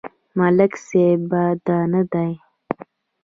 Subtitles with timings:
[0.39, 2.31] ملک صيب بد نه دی.